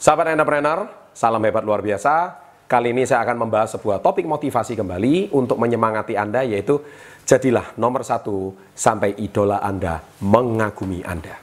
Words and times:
Sahabat 0.00 0.32
entrepreneur, 0.32 0.88
salam 1.12 1.44
hebat 1.44 1.60
luar 1.60 1.84
biasa. 1.84 2.32
Kali 2.64 2.88
ini 2.88 3.04
saya 3.04 3.20
akan 3.20 3.44
membahas 3.44 3.76
sebuah 3.76 4.00
topik 4.00 4.24
motivasi 4.24 4.72
kembali 4.72 5.28
untuk 5.28 5.60
menyemangati 5.60 6.16
Anda 6.16 6.40
yaitu 6.40 6.80
jadilah 7.28 7.76
nomor 7.76 8.00
satu 8.00 8.56
sampai 8.72 9.12
idola 9.20 9.60
Anda 9.60 10.00
mengagumi 10.24 11.04
Anda. 11.04 11.36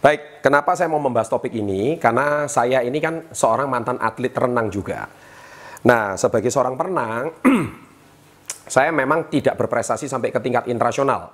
Baik, 0.00 0.40
kenapa 0.40 0.72
saya 0.72 0.88
mau 0.88 1.04
membahas 1.04 1.28
topik 1.28 1.52
ini? 1.52 2.00
Karena 2.00 2.48
saya 2.48 2.80
ini 2.80 2.96
kan 2.96 3.28
seorang 3.28 3.68
mantan 3.68 4.00
atlet 4.00 4.32
renang 4.32 4.72
juga. 4.72 5.04
Nah, 5.84 6.16
sebagai 6.16 6.48
seorang 6.48 6.80
perenang, 6.80 7.28
saya 8.74 8.88
memang 8.88 9.28
tidak 9.28 9.60
berprestasi 9.60 10.08
sampai 10.08 10.32
ke 10.32 10.40
tingkat 10.40 10.64
internasional. 10.72 11.28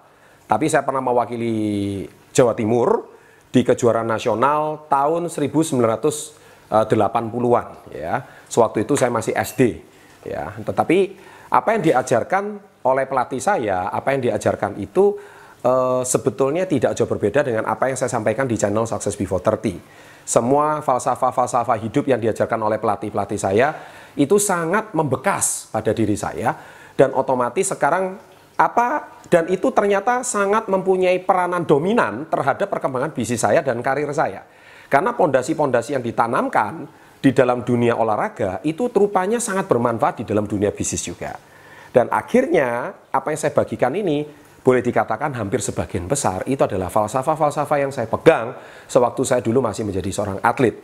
Tapi 0.51 0.67
saya 0.67 0.83
pernah 0.83 0.99
mewakili 0.99 2.03
Jawa 2.35 2.59
Timur 2.59 3.07
di 3.55 3.63
kejuaraan 3.63 4.11
nasional 4.11 4.91
tahun 4.91 5.31
1980-an 5.31 7.67
ya. 7.95 8.27
Sewaktu 8.51 8.83
itu 8.83 8.99
saya 8.99 9.15
masih 9.15 9.31
SD 9.39 9.79
ya. 10.27 10.59
Tetapi 10.59 10.99
apa 11.55 11.79
yang 11.79 11.87
diajarkan 11.87 12.59
oleh 12.83 13.07
pelatih 13.07 13.39
saya, 13.39 13.95
apa 13.95 14.19
yang 14.19 14.27
diajarkan 14.27 14.75
itu 14.83 15.15
uh, 15.63 16.03
sebetulnya 16.03 16.67
tidak 16.67 16.99
jauh 16.99 17.07
berbeda 17.07 17.47
dengan 17.47 17.71
apa 17.71 17.87
yang 17.87 17.95
saya 17.95 18.11
sampaikan 18.11 18.51
di 18.51 18.59
channel 18.59 18.91
Success 18.91 19.15
Before 19.15 19.39
30 19.39 20.11
semua 20.31 20.79
falsafah-falsafah 20.85 21.75
hidup 21.81 22.07
yang 22.07 22.23
diajarkan 22.23 22.61
oleh 22.63 22.79
pelatih-pelatih 22.79 23.41
saya 23.41 23.75
itu 24.19 24.37
sangat 24.39 24.95
membekas 24.97 25.71
pada 25.71 25.95
diri 25.95 26.15
saya 26.19 26.55
dan 26.99 27.15
otomatis 27.15 27.71
sekarang 27.71 28.19
apa 28.61 29.21
dan 29.33 29.49
itu 29.49 29.73
ternyata 29.73 30.21
sangat 30.21 30.69
mempunyai 30.69 31.23
peranan 31.25 31.65
dominan 31.65 32.29
terhadap 32.29 32.69
perkembangan 32.69 33.15
bisnis 33.15 33.41
saya 33.41 33.65
dan 33.65 33.81
karir 33.81 34.11
saya. 34.13 34.45
Karena 34.91 35.15
pondasi-pondasi 35.15 35.97
yang 35.97 36.05
ditanamkan 36.05 36.85
di 37.23 37.31
dalam 37.31 37.63
dunia 37.63 37.95
olahraga 37.95 38.59
itu 38.67 38.91
rupanya 38.91 39.39
sangat 39.39 39.71
bermanfaat 39.71 40.21
di 40.21 40.25
dalam 40.27 40.51
dunia 40.51 40.75
bisnis 40.75 41.07
juga. 41.07 41.39
Dan 41.95 42.11
akhirnya 42.11 42.91
apa 43.09 43.31
yang 43.31 43.39
saya 43.39 43.55
bagikan 43.55 43.95
ini 43.95 44.27
boleh 44.61 44.85
dikatakan 44.85 45.33
hampir 45.41 45.65
sebagian 45.65 46.05
besar 46.05 46.45
itu 46.45 46.61
adalah 46.61 46.93
falsafah-falsafah 46.93 47.79
yang 47.81 47.93
saya 47.95 48.11
pegang 48.11 48.53
sewaktu 48.85 49.23
saya 49.25 49.41
dulu 49.41 49.65
masih 49.65 49.89
menjadi 49.89 50.11
seorang 50.13 50.39
atlet. 50.43 50.77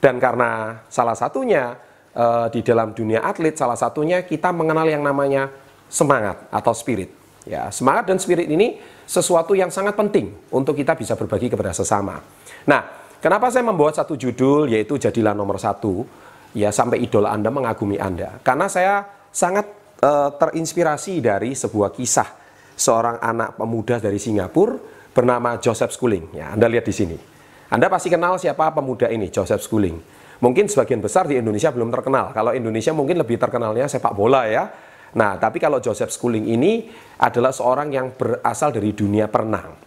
Dan 0.00 0.16
karena 0.16 0.82
salah 0.88 1.14
satunya 1.14 1.76
e, 2.14 2.26
di 2.54 2.60
dalam 2.60 2.92
dunia 2.92 3.22
atlet, 3.22 3.54
salah 3.54 3.78
satunya 3.78 4.22
kita 4.22 4.50
mengenal 4.50 4.86
yang 4.86 5.02
namanya 5.02 5.50
semangat 5.90 6.46
atau 6.50 6.74
spirit. 6.74 7.10
Ya, 7.48 7.72
semangat 7.72 8.06
dan 8.06 8.20
spirit 8.20 8.46
ini 8.46 8.78
sesuatu 9.08 9.56
yang 9.56 9.72
sangat 9.72 9.96
penting 9.96 10.30
untuk 10.52 10.76
kita 10.76 10.94
bisa 10.94 11.16
berbagi 11.16 11.48
kepada 11.48 11.72
sesama. 11.72 12.20
Nah, 12.68 12.80
kenapa 13.18 13.48
saya 13.48 13.64
membuat 13.64 13.96
satu 13.96 14.14
judul 14.14 14.70
yaitu 14.70 15.00
jadilah 15.00 15.32
nomor 15.32 15.56
satu 15.56 16.04
ya 16.52 16.68
sampai 16.70 17.00
idola 17.02 17.32
Anda 17.32 17.48
mengagumi 17.48 17.96
Anda? 17.96 18.38
Karena 18.44 18.68
saya 18.68 19.02
sangat 19.32 19.66
e, 19.98 20.10
terinspirasi 20.36 21.18
dari 21.24 21.56
sebuah 21.56 21.90
kisah 21.96 22.28
seorang 22.76 23.18
anak 23.20 23.56
pemuda 23.56 24.00
dari 24.00 24.20
Singapura 24.20 24.76
bernama 25.10 25.58
Joseph 25.58 25.92
Schooling. 25.96 26.36
Ya, 26.36 26.54
Anda 26.54 26.70
lihat 26.70 26.86
di 26.86 26.94
sini. 26.94 27.29
Anda 27.70 27.86
pasti 27.86 28.10
kenal 28.10 28.34
siapa 28.34 28.74
pemuda 28.74 29.06
ini, 29.06 29.30
Joseph 29.30 29.62
Schooling. 29.62 29.94
Mungkin 30.42 30.66
sebagian 30.66 30.98
besar 30.98 31.30
di 31.30 31.38
Indonesia 31.38 31.70
belum 31.70 31.94
terkenal. 31.94 32.34
Kalau 32.34 32.50
Indonesia 32.50 32.90
mungkin 32.90 33.22
lebih 33.22 33.38
terkenalnya 33.38 33.86
sepak 33.86 34.10
bola 34.10 34.42
ya. 34.50 34.66
Nah, 35.14 35.38
tapi 35.38 35.62
kalau 35.62 35.78
Joseph 35.78 36.10
Schooling 36.10 36.50
ini 36.50 36.90
adalah 37.22 37.54
seorang 37.54 37.94
yang 37.94 38.10
berasal 38.10 38.74
dari 38.74 38.90
dunia 38.90 39.30
perenang. 39.30 39.78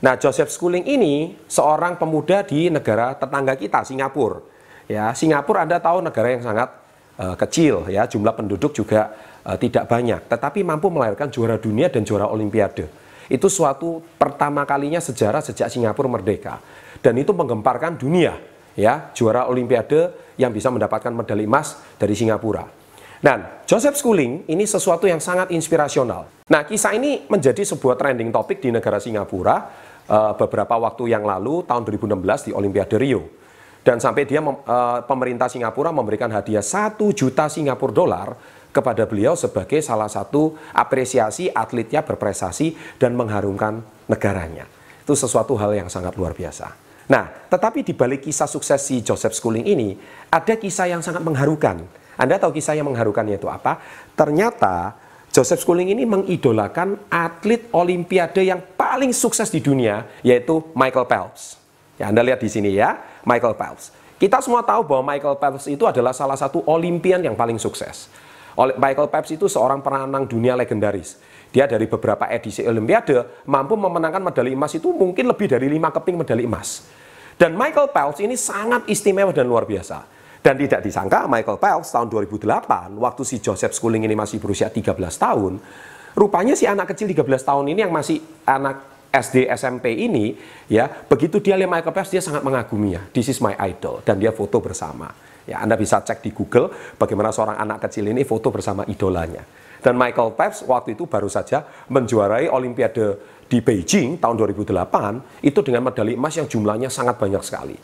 Nah, 0.00 0.16
Joseph 0.16 0.48
Schooling 0.48 0.88
ini 0.88 1.36
seorang 1.44 2.00
pemuda 2.00 2.40
di 2.40 2.72
negara 2.72 3.12
tetangga 3.12 3.52
kita, 3.52 3.84
Singapura. 3.84 4.40
Ya, 4.88 5.12
Singapura 5.12 5.68
Anda 5.68 5.76
tahu 5.76 6.00
negara 6.00 6.32
yang 6.32 6.40
sangat 6.40 6.72
uh, 7.20 7.36
kecil 7.36 7.84
ya, 7.92 8.08
jumlah 8.08 8.32
penduduk 8.32 8.72
juga 8.72 9.12
uh, 9.44 9.56
tidak 9.60 9.88
banyak, 9.90 10.24
tetapi 10.30 10.64
mampu 10.64 10.88
melahirkan 10.88 11.28
juara 11.28 11.60
dunia 11.60 11.92
dan 11.92 12.06
juara 12.06 12.28
olimpiade. 12.30 12.86
Itu 13.26 13.50
suatu 13.50 14.02
pertama 14.18 14.62
kalinya 14.62 15.02
sejarah 15.02 15.42
sejak 15.42 15.66
Singapura 15.70 16.06
merdeka. 16.06 16.62
Dan 17.02 17.18
itu 17.18 17.34
menggemparkan 17.34 17.98
dunia, 17.98 18.38
ya, 18.78 19.10
juara 19.12 19.50
olimpiade 19.50 20.34
yang 20.38 20.54
bisa 20.54 20.70
mendapatkan 20.70 21.10
medali 21.10 21.44
emas 21.44 21.78
dari 21.98 22.14
Singapura. 22.14 22.66
Dan 23.16 23.64
Joseph 23.64 23.96
Schooling 23.96 24.46
ini 24.46 24.64
sesuatu 24.68 25.08
yang 25.08 25.18
sangat 25.18 25.50
inspirasional. 25.50 26.28
Nah, 26.46 26.62
kisah 26.62 26.94
ini 26.94 27.24
menjadi 27.26 27.64
sebuah 27.64 27.96
trending 27.96 28.30
topik 28.30 28.60
di 28.60 28.70
negara 28.70 29.00
Singapura 29.00 29.56
uh, 30.06 30.32
beberapa 30.36 30.76
waktu 30.78 31.10
yang 31.10 31.24
lalu 31.24 31.64
tahun 31.66 31.82
2016 31.88 32.46
di 32.46 32.50
Olimpiade 32.52 32.96
Rio. 33.00 33.22
Dan 33.86 34.02
sampai 34.02 34.26
dia 34.26 34.42
uh, 34.42 34.54
pemerintah 35.06 35.46
Singapura 35.46 35.94
memberikan 35.94 36.26
hadiah 36.30 36.62
1 36.62 36.98
juta 37.14 37.46
Singapura 37.46 37.94
dolar 37.94 38.28
kepada 38.76 39.08
beliau 39.08 39.32
sebagai 39.32 39.80
salah 39.80 40.12
satu 40.12 40.52
apresiasi 40.76 41.48
atletnya 41.48 42.04
berprestasi 42.04 43.00
dan 43.00 43.16
mengharumkan 43.16 43.80
negaranya. 44.04 44.68
Itu 45.00 45.16
sesuatu 45.16 45.56
hal 45.56 45.72
yang 45.72 45.88
sangat 45.88 46.12
luar 46.20 46.36
biasa. 46.36 46.76
Nah, 47.06 47.30
tetapi 47.48 47.86
di 47.86 47.94
balik 47.94 48.26
kisah 48.26 48.50
sukses 48.50 48.82
si 48.82 49.00
Joseph 49.00 49.32
Schooling 49.32 49.64
ini, 49.64 49.94
ada 50.28 50.58
kisah 50.58 50.90
yang 50.90 51.00
sangat 51.00 51.22
mengharukan. 51.24 51.86
Anda 52.18 52.36
tahu 52.36 52.58
kisah 52.58 52.76
yang 52.76 52.90
mengharukannya 52.90 53.38
itu 53.38 53.46
apa? 53.46 53.78
Ternyata 54.18 54.98
Joseph 55.30 55.62
Schooling 55.62 55.94
ini 55.94 56.02
mengidolakan 56.02 56.98
atlet 57.12 57.70
olimpiade 57.70 58.42
yang 58.42 58.58
paling 58.74 59.14
sukses 59.14 59.46
di 59.52 59.62
dunia, 59.62 60.04
yaitu 60.26 60.64
Michael 60.74 61.06
Phelps. 61.06 61.60
Ya, 61.96 62.10
Anda 62.10 62.26
lihat 62.26 62.42
di 62.42 62.50
sini 62.50 62.74
ya, 62.74 62.98
Michael 63.22 63.54
Phelps. 63.54 63.94
Kita 64.16 64.40
semua 64.40 64.64
tahu 64.64 64.82
bahwa 64.88 65.12
Michael 65.12 65.36
Phelps 65.36 65.68
itu 65.68 65.84
adalah 65.84 66.16
salah 66.16 66.40
satu 66.40 66.64
olimpian 66.64 67.20
yang 67.20 67.36
paling 67.36 67.60
sukses. 67.60 68.08
Michael 68.56 69.12
Phelps 69.12 69.30
itu 69.36 69.46
seorang 69.52 69.84
perenang 69.84 70.24
dunia 70.24 70.56
legendaris. 70.56 71.20
Dia 71.52 71.68
dari 71.68 71.84
beberapa 71.84 72.24
edisi 72.32 72.64
Olimpiade 72.64 73.44
mampu 73.48 73.76
memenangkan 73.76 74.24
medali 74.24 74.56
emas 74.56 74.72
itu 74.72 74.90
mungkin 74.96 75.28
lebih 75.28 75.46
dari 75.46 75.68
lima 75.68 75.92
keping 75.92 76.16
medali 76.16 76.48
emas. 76.48 76.88
Dan 77.36 77.52
Michael 77.52 77.92
Phelps 77.92 78.20
ini 78.24 78.32
sangat 78.34 78.88
istimewa 78.88 79.28
dan 79.28 79.44
luar 79.44 79.68
biasa. 79.68 80.08
Dan 80.40 80.56
tidak 80.56 80.80
disangka 80.80 81.28
Michael 81.28 81.60
Phelps 81.60 81.92
tahun 81.92 82.08
2008, 82.08 82.96
waktu 82.96 83.22
si 83.26 83.36
Joseph 83.42 83.76
Schooling 83.76 84.08
ini 84.08 84.16
masih 84.16 84.40
berusia 84.40 84.70
13 84.72 84.94
tahun, 84.94 85.58
rupanya 86.16 86.54
si 86.56 86.64
anak 86.64 86.94
kecil 86.94 87.12
13 87.12 87.28
tahun 87.44 87.64
ini 87.66 87.84
yang 87.84 87.92
masih 87.92 88.22
anak 88.46 88.96
SD 89.10 89.48
SMP 89.52 89.96
ini, 89.96 90.36
ya 90.70 90.86
begitu 90.86 91.42
dia 91.42 91.58
lihat 91.58 91.72
Michael 91.72 91.92
Phelps 91.92 92.12
dia 92.14 92.22
sangat 92.22 92.46
mengaguminya. 92.46 93.04
This 93.10 93.32
is 93.32 93.42
my 93.42 93.58
idol 93.58 94.00
dan 94.06 94.22
dia 94.22 94.30
foto 94.30 94.62
bersama. 94.62 95.10
Ya, 95.46 95.62
Anda 95.62 95.78
bisa 95.78 96.02
cek 96.02 96.26
di 96.26 96.34
Google 96.34 96.70
bagaimana 96.98 97.30
seorang 97.30 97.54
anak 97.54 97.86
kecil 97.86 98.10
ini 98.10 98.26
foto 98.26 98.50
bersama 98.50 98.82
idolanya. 98.90 99.46
Dan 99.78 99.94
Michael 99.94 100.34
Phelps 100.34 100.66
waktu 100.66 100.98
itu 100.98 101.06
baru 101.06 101.30
saja 101.30 101.62
menjuarai 101.86 102.50
Olimpiade 102.50 103.38
di 103.46 103.62
Beijing 103.62 104.18
tahun 104.18 104.34
2008 104.34 105.46
itu 105.46 105.62
dengan 105.62 105.86
medali 105.86 106.18
emas 106.18 106.34
yang 106.34 106.50
jumlahnya 106.50 106.90
sangat 106.90 107.14
banyak 107.14 107.42
sekali. 107.46 107.78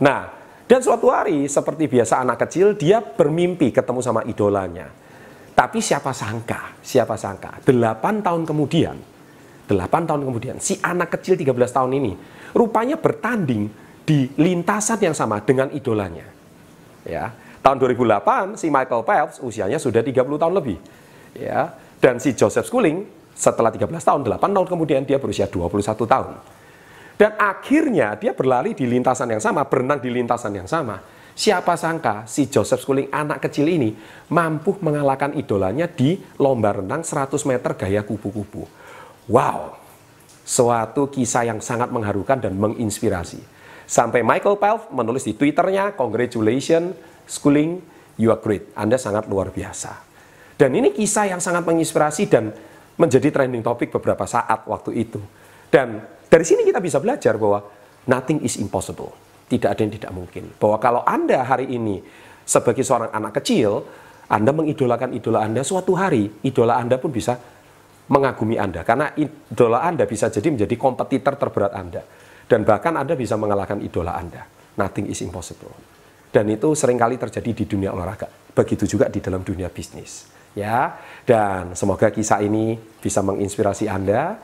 Nah, 0.00 0.24
dan 0.64 0.80
suatu 0.80 1.12
hari 1.12 1.44
seperti 1.44 1.84
biasa 1.92 2.24
anak 2.24 2.48
kecil 2.48 2.72
dia 2.80 3.04
bermimpi 3.04 3.68
ketemu 3.68 4.00
sama 4.00 4.24
idolanya. 4.24 4.88
Tapi 5.52 5.84
siapa 5.84 6.16
sangka, 6.16 6.80
siapa 6.80 7.12
sangka, 7.20 7.60
8 7.60 8.24
tahun 8.24 8.48
kemudian, 8.48 8.96
8 9.68 10.08
tahun 10.08 10.24
kemudian 10.24 10.56
si 10.56 10.80
anak 10.80 11.20
kecil 11.20 11.36
13 11.36 11.52
tahun 11.76 11.92
ini 11.92 12.12
rupanya 12.56 12.96
bertanding 12.96 13.68
di 14.00 14.32
lintasan 14.40 14.96
yang 15.04 15.12
sama 15.12 15.44
dengan 15.44 15.68
idolanya. 15.76 16.41
Ya, 17.02 17.34
tahun 17.60 17.82
2008 17.82 18.54
si 18.54 18.70
Michael 18.70 19.02
Phelps 19.02 19.36
usianya 19.42 19.78
sudah 19.78 20.02
30 20.02 20.22
tahun 20.38 20.54
lebih. 20.54 20.78
Ya, 21.34 21.74
dan 21.98 22.18
si 22.22 22.34
Joseph 22.34 22.68
Schooling 22.68 23.06
setelah 23.32 23.72
13 23.72 23.88
tahun, 24.02 24.20
8 24.26 24.38
tahun 24.38 24.66
kemudian 24.68 25.02
dia 25.02 25.16
berusia 25.18 25.48
21 25.48 26.04
tahun. 26.04 26.36
Dan 27.16 27.38
akhirnya 27.38 28.18
dia 28.18 28.34
berlari 28.34 28.74
di 28.74 28.88
lintasan 28.88 29.30
yang 29.30 29.42
sama, 29.42 29.62
berenang 29.62 30.02
di 30.02 30.10
lintasan 30.10 30.52
yang 30.58 30.66
sama. 30.66 30.98
Siapa 31.32 31.80
sangka 31.80 32.28
si 32.28 32.52
Joseph 32.52 32.84
Schooling 32.84 33.08
anak 33.08 33.48
kecil 33.48 33.64
ini 33.64 33.96
mampu 34.28 34.76
mengalahkan 34.84 35.32
idolanya 35.32 35.88
di 35.88 36.20
lomba 36.36 36.76
renang 36.76 37.00
100 37.00 37.32
meter 37.48 37.72
gaya 37.72 38.04
kupu-kupu. 38.04 38.68
Wow, 39.32 39.80
suatu 40.44 41.08
kisah 41.08 41.48
yang 41.48 41.64
sangat 41.64 41.88
mengharukan 41.88 42.36
dan 42.36 42.52
menginspirasi. 42.60 43.40
Sampai 43.92 44.24
Michael 44.24 44.56
Phelps 44.56 44.88
menulis 44.88 45.20
di 45.20 45.36
Twitternya, 45.36 45.92
congratulations, 45.92 46.96
schooling, 47.28 47.76
you 48.16 48.32
are 48.32 48.40
great. 48.40 48.72
Anda 48.72 48.96
sangat 48.96 49.28
luar 49.28 49.52
biasa. 49.52 49.92
Dan 50.56 50.72
ini 50.72 50.96
kisah 50.96 51.28
yang 51.28 51.44
sangat 51.44 51.60
menginspirasi 51.68 52.24
dan 52.24 52.56
menjadi 52.96 53.28
trending 53.28 53.60
topik 53.60 53.92
beberapa 53.92 54.24
saat 54.24 54.64
waktu 54.64 54.96
itu. 54.96 55.20
Dan 55.68 56.00
dari 56.24 56.40
sini 56.40 56.64
kita 56.64 56.80
bisa 56.80 57.04
belajar 57.04 57.36
bahwa 57.36 57.68
nothing 58.08 58.40
is 58.40 58.56
impossible. 58.56 59.12
Tidak 59.52 59.68
ada 59.68 59.80
yang 59.84 59.92
tidak 59.92 60.12
mungkin. 60.16 60.48
Bahwa 60.56 60.80
kalau 60.80 61.04
Anda 61.04 61.44
hari 61.44 61.68
ini 61.68 62.00
sebagai 62.48 62.88
seorang 62.88 63.12
anak 63.12 63.44
kecil, 63.44 63.84
Anda 64.32 64.56
mengidolakan 64.56 65.12
idola 65.12 65.44
Anda, 65.44 65.60
suatu 65.60 65.92
hari 65.92 66.32
idola 66.40 66.80
Anda 66.80 66.96
pun 66.96 67.12
bisa 67.12 67.36
mengagumi 68.08 68.56
Anda. 68.56 68.88
Karena 68.88 69.12
idola 69.20 69.84
Anda 69.84 70.08
bisa 70.08 70.32
jadi 70.32 70.48
menjadi 70.48 70.80
kompetitor 70.80 71.36
terberat 71.36 71.76
Anda. 71.76 72.00
Dan 72.52 72.68
bahkan 72.68 72.92
Anda 73.00 73.16
bisa 73.16 73.40
mengalahkan 73.40 73.80
idola 73.80 74.12
Anda. 74.12 74.44
Nothing 74.76 75.08
is 75.08 75.24
impossible. 75.24 75.72
Dan 76.28 76.52
itu 76.52 76.76
sering 76.76 77.00
kali 77.00 77.16
terjadi 77.16 77.48
di 77.48 77.64
dunia 77.64 77.96
olahraga. 77.96 78.28
Begitu 78.28 78.84
juga 78.84 79.08
di 79.08 79.24
dalam 79.24 79.40
dunia 79.40 79.72
bisnis. 79.72 80.28
Ya, 80.52 81.00
dan 81.24 81.72
semoga 81.72 82.12
kisah 82.12 82.44
ini 82.44 82.76
bisa 83.00 83.24
menginspirasi 83.24 83.88
Anda. 83.88 84.36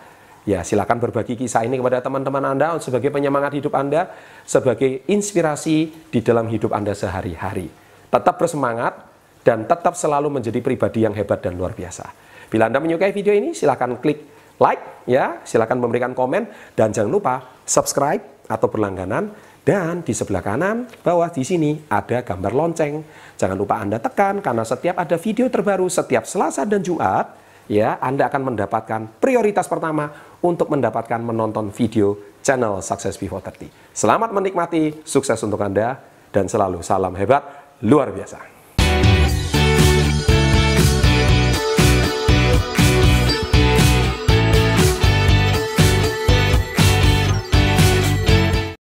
Ya, 0.48 0.64
silakan 0.64 1.04
berbagi 1.04 1.36
kisah 1.36 1.68
ini 1.68 1.76
kepada 1.76 2.00
teman-teman 2.00 2.40
Anda 2.48 2.80
sebagai 2.80 3.12
penyemangat 3.12 3.60
hidup 3.60 3.76
Anda, 3.76 4.08
sebagai 4.48 5.04
inspirasi 5.04 6.08
di 6.08 6.24
dalam 6.24 6.48
hidup 6.48 6.72
Anda 6.72 6.96
sehari-hari. 6.96 7.68
Tetap 8.08 8.40
bersemangat 8.40 9.04
dan 9.44 9.68
tetap 9.68 9.92
selalu 9.92 10.32
menjadi 10.32 10.64
pribadi 10.64 11.04
yang 11.04 11.12
hebat 11.12 11.44
dan 11.44 11.60
luar 11.60 11.76
biasa. 11.76 12.08
Bila 12.48 12.72
Anda 12.72 12.80
menyukai 12.80 13.12
video 13.12 13.36
ini, 13.36 13.52
silakan 13.52 14.00
klik 14.00 14.37
like 14.58 15.06
ya, 15.08 15.40
silakan 15.42 15.82
memberikan 15.82 16.12
komen 16.12 16.46
dan 16.74 16.92
jangan 16.92 17.10
lupa 17.10 17.34
subscribe 17.64 18.46
atau 18.46 18.66
berlangganan 18.68 19.32
dan 19.68 20.00
di 20.00 20.16
sebelah 20.16 20.40
kanan 20.40 20.88
bawah 21.04 21.28
di 21.28 21.44
sini 21.44 21.76
ada 21.92 22.24
gambar 22.24 22.52
lonceng. 22.56 23.04
Jangan 23.36 23.56
lupa 23.56 23.76
Anda 23.80 24.00
tekan 24.00 24.40
karena 24.40 24.64
setiap 24.64 24.96
ada 24.96 25.20
video 25.20 25.44
terbaru 25.52 25.92
setiap 25.92 26.24
Selasa 26.24 26.64
dan 26.64 26.80
Jumat, 26.80 27.36
ya 27.68 28.00
Anda 28.00 28.32
akan 28.32 28.54
mendapatkan 28.54 29.20
prioritas 29.20 29.68
pertama 29.68 30.08
untuk 30.40 30.72
mendapatkan 30.72 31.20
menonton 31.20 31.68
video 31.68 32.16
channel 32.40 32.80
Success 32.80 33.20
Before 33.20 33.44
30. 33.44 33.92
Selamat 33.92 34.32
menikmati, 34.32 35.04
sukses 35.04 35.36
untuk 35.44 35.60
Anda 35.60 36.00
dan 36.32 36.48
selalu 36.48 36.80
salam 36.80 37.12
hebat 37.12 37.44
luar 37.84 38.08
biasa. 38.08 38.57